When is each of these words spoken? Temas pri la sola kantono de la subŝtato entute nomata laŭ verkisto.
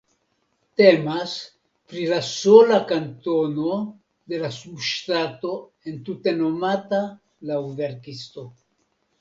Temas 0.81 1.33
pri 1.91 2.05
la 2.11 2.17
sola 2.29 2.79
kantono 2.91 3.75
de 4.33 4.41
la 4.45 4.51
subŝtato 4.57 5.53
entute 5.93 6.35
nomata 6.41 7.03
laŭ 7.53 7.61
verkisto. 7.83 8.49